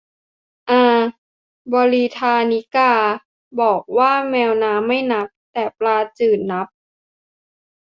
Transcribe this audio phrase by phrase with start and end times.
[0.69, 1.01] อา
[1.73, 2.93] บริทานิกา
[3.61, 6.67] บอกว่าแมวน้ำไม่นับ แต่ปลาน้ำจืดนับ